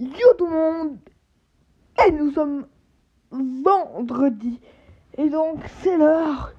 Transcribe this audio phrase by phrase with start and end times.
[0.00, 0.98] Yo tout le monde
[2.06, 2.66] Et nous sommes
[3.32, 4.60] vendredi.
[5.16, 6.52] Et donc c'est l'heure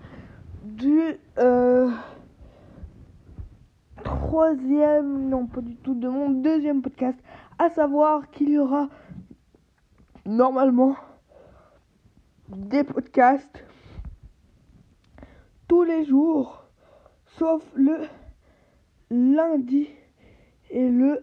[0.64, 1.90] du euh,
[4.04, 7.18] troisième, non pas du tout, de mon deuxième podcast.
[7.58, 8.90] À savoir qu'il y aura
[10.26, 10.98] normalement
[12.50, 13.64] des podcasts
[15.70, 16.66] tous les jours,
[17.38, 18.02] sauf le
[19.10, 19.88] lundi
[20.72, 21.22] et le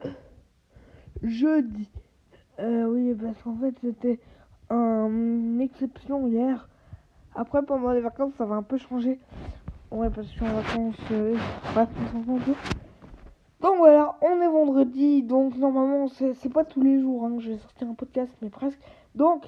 [1.22, 1.90] jeudi.
[2.58, 4.18] Euh, oui, parce qu'en fait, c'était
[4.70, 6.68] une exception hier.
[7.34, 9.20] Après, pendant les vacances, ça va un peu changer.
[9.90, 11.10] Ouais, parce que je suis en vacances.
[11.12, 11.36] Euh,
[13.60, 15.22] Donc voilà, on est vendredi.
[15.22, 18.50] Donc normalement, c'est pas tous les jours hein, que je vais sortir un podcast, mais
[18.50, 18.80] presque.
[19.14, 19.44] Donc.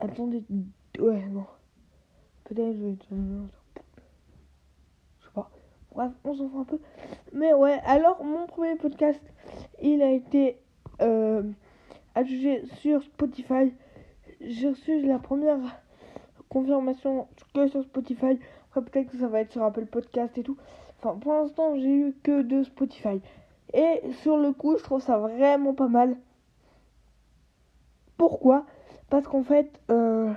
[0.00, 0.44] Attendez.
[0.98, 1.46] Ouais, non.
[2.44, 3.61] Peut-être je vais.
[5.94, 6.78] Bref, on s'en fout un peu.
[7.32, 9.20] Mais ouais, alors mon premier podcast,
[9.80, 10.58] il a été
[11.00, 11.42] euh,
[12.14, 13.72] adjugé sur Spotify.
[14.40, 15.58] J'ai reçu la première
[16.48, 18.38] confirmation que sur Spotify.
[18.70, 20.56] Après, peut-être que ça va être sur Apple Podcast et tout.
[20.98, 23.20] Enfin, pour l'instant, j'ai eu que de Spotify.
[23.74, 26.16] Et sur le coup, je trouve ça vraiment pas mal.
[28.16, 28.66] Pourquoi?
[29.10, 30.32] Parce qu'en fait, euh,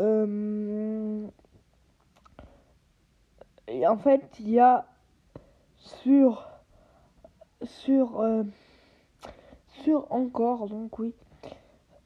[0.00, 1.26] euh,
[3.68, 4.86] et en fait, il y a
[5.76, 6.48] sur
[7.62, 8.42] sur euh,
[9.82, 11.14] sur encore donc oui.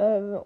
[0.00, 0.38] Euh,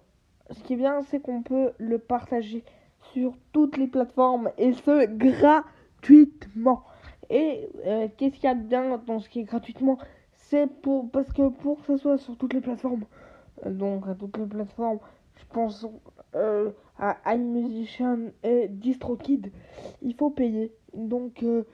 [0.50, 2.64] ce qui est bien, c'est qu'on peut le partager
[3.12, 6.84] sur toutes les plateformes et ce gratuitement.
[7.30, 9.98] Et euh, qu'est-ce qu'il y a de bien dans ce qui est gratuitement?
[10.33, 13.05] C'est pour parce que pour que ce soit sur toutes les plateformes,
[13.64, 14.98] donc à toutes les plateformes,
[15.47, 15.87] pense
[16.98, 19.53] à iMusician et DistroKid,
[20.03, 20.73] il faut payer.
[20.95, 21.65] Donc, euh,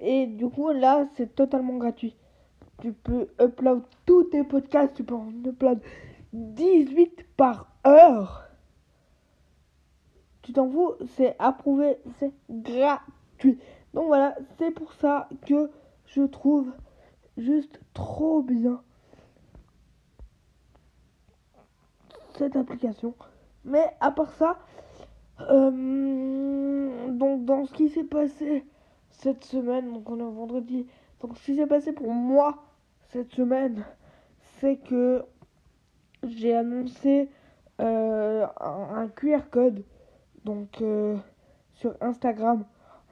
[0.00, 2.16] et du coup, là, c'est totalement gratuit.
[2.80, 5.80] Tu peux upload tous tes podcasts, tu peux en upload
[6.32, 8.48] 18 par heure.
[10.42, 13.58] Tu t'en fous, c'est approuvé, c'est gratuit.
[13.94, 15.70] Donc voilà, c'est pour ça que
[16.06, 16.70] je trouve
[17.36, 18.82] juste trop bien
[22.36, 23.14] cette application.
[23.64, 24.58] Mais à part ça,
[25.40, 28.64] euh, donc dans ce qui s'est passé
[29.10, 30.86] cette semaine, donc on est vendredi,
[31.20, 32.62] donc ce qui s'est passé pour moi
[33.10, 33.84] cette semaine,
[34.58, 35.24] c'est que
[36.24, 37.28] j'ai annoncé
[37.80, 39.84] euh, un, QR code,
[40.44, 41.16] donc euh,
[41.74, 42.64] sur Instagram,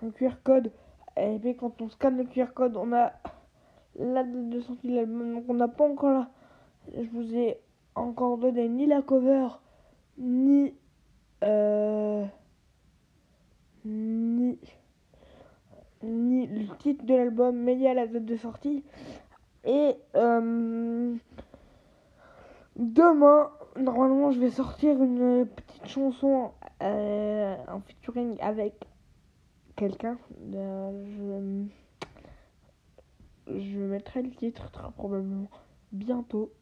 [0.02, 0.70] un QR code,
[1.16, 3.12] et puis quand on scanne le QR code, on a
[3.98, 6.30] la date de sortie de l'album, donc on n'a pas encore là,
[6.94, 7.60] je vous ai
[7.94, 9.48] encore donné ni la cover,
[10.19, 10.75] ni
[11.42, 12.25] euh,
[13.84, 14.58] ni,
[16.02, 18.84] ni le titre de l'album, mais il y a la date de sortie.
[19.64, 21.14] Et euh,
[22.76, 26.52] demain, normalement, je vais sortir une petite chanson
[26.82, 28.75] euh, en featuring avec
[29.76, 30.19] quelqu'un.
[33.48, 35.48] je mettrai le titre très probablement
[35.92, 36.52] bientôt.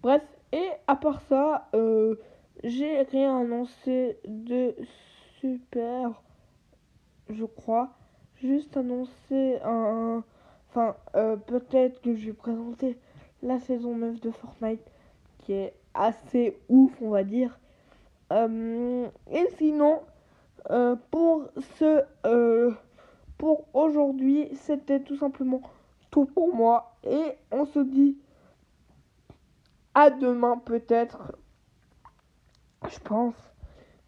[0.00, 0.22] Bref,
[0.52, 2.14] et à part ça, euh,
[2.62, 4.76] j'ai rien annoncé de
[5.40, 6.22] super,
[7.28, 7.90] je crois.
[8.36, 10.22] Juste annoncé un...
[10.70, 12.96] Enfin, euh, peut-être que je vais présenter
[13.42, 14.84] la saison 9 de Fortnite,
[15.38, 17.58] qui est assez ouf, on va dire.
[18.32, 20.02] Euh, et sinon,
[21.10, 21.48] pour
[21.78, 22.04] ce...
[23.36, 25.62] pour aujourd'hui, c'était tout simplement
[26.12, 26.94] tout pour moi.
[27.04, 28.16] Et on se dit
[29.94, 31.32] à demain peut-être
[32.86, 33.34] je pense.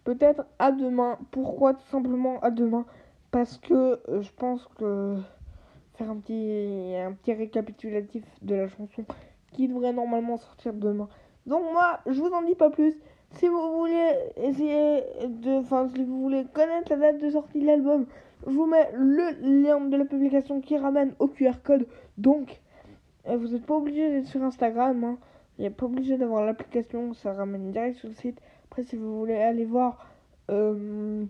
[0.05, 1.19] Peut-être à demain.
[1.31, 2.85] Pourquoi tout simplement à demain?
[3.31, 5.17] Parce que euh, je pense que
[5.95, 9.05] faire un petit, un petit récapitulatif de la chanson
[9.53, 11.09] qui devrait normalement sortir demain.
[11.47, 12.95] Donc moi, je vous en dis pas plus.
[13.33, 17.67] Si vous voulez essayer de, enfin si vous voulez connaître la date de sortie de
[17.67, 18.07] l'album,
[18.47, 21.87] je vous mets le lien de la publication qui ramène au QR code.
[22.19, 22.61] Donc,
[23.29, 25.05] euh, vous n'êtes pas obligé d'être sur Instagram.
[25.05, 25.19] Hein.
[25.61, 28.41] Il n'est pas obligé d'avoir l'application, ça ramène direct sur le site.
[28.65, 30.11] Après, si vous voulez aller voir,
[30.51, 31.27] euh,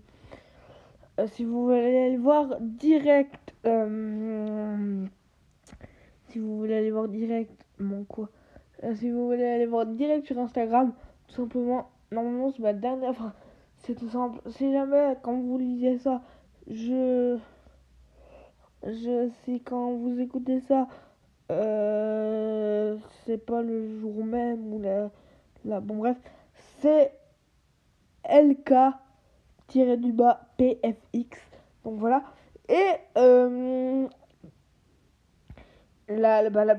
[1.19, 5.05] euh, si vous voulez aller voir direct, euh,
[6.29, 8.29] si vous voulez aller voir direct, mon quoi,
[8.95, 10.93] si vous voulez aller voir direct sur Instagram,
[11.27, 13.33] tout simplement, normalement c'est ma dernière, enfin,
[13.79, 14.41] c'est tout simple.
[14.49, 16.23] Si jamais quand vous lisez ça,
[16.69, 17.37] je,
[18.85, 20.87] je, si quand vous écoutez ça,
[23.25, 25.11] c'est pas le jour même ou la,
[25.65, 26.17] la bon bref,
[26.81, 27.13] c'est
[28.29, 28.93] LK-du-bas
[30.57, 31.39] PFX.
[31.85, 32.23] Donc voilà.
[32.69, 34.07] Et euh,
[36.09, 36.75] la, bah, la,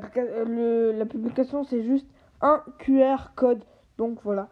[0.45, 2.07] le- la publication, c'est juste
[2.41, 3.63] un QR code.
[3.97, 4.47] Donc voilà.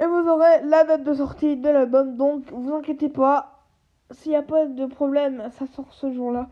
[0.00, 2.16] Et vous aurez la date de sortie de l'album.
[2.16, 3.56] Donc vous inquiétez pas.
[4.12, 6.48] S'il n'y a pas de problème, ça sort ce jour-là.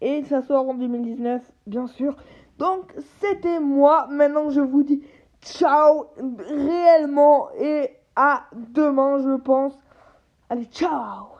[0.00, 2.16] Et ça sort en 2019, bien sûr.
[2.58, 4.06] Donc c'était moi.
[4.10, 5.02] Maintenant je vous dis
[5.42, 6.06] ciao
[6.48, 7.48] réellement.
[7.58, 9.74] Et à demain, je pense.
[10.48, 11.35] Allez, ciao